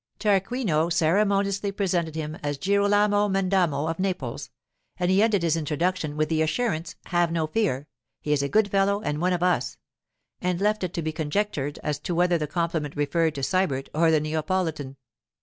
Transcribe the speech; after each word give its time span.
Tarquinio 0.17 0.89
ceremoniously 0.91 1.71
presented 1.71 2.15
him 2.15 2.33
as 2.41 2.57
Girolamo 2.57 3.29
Mendamo 3.29 3.87
of 3.87 3.99
Naples, 3.99 4.49
and 4.97 5.11
he 5.11 5.21
ended 5.21 5.43
his 5.43 5.55
introduction 5.55 6.17
with 6.17 6.27
the 6.27 6.41
assurance, 6.41 6.95
'Have 7.05 7.31
no 7.31 7.45
fear; 7.45 7.87
he 8.19 8.33
is 8.33 8.41
a 8.41 8.49
good 8.49 8.71
fellow 8.71 9.01
and 9.03 9.21
one 9.21 9.31
of 9.31 9.43
us,' 9.43 9.77
and 10.41 10.59
left 10.59 10.83
it 10.83 10.95
to 10.95 11.03
be 11.03 11.11
conjectured 11.11 11.77
as 11.83 11.99
to 11.99 12.15
whether 12.15 12.39
the 12.39 12.47
compliment 12.47 12.95
referred 12.95 13.35
to 13.35 13.43
Sybert 13.43 13.89
or 13.93 14.09
the 14.09 14.19
Neapolitan. 14.19 14.97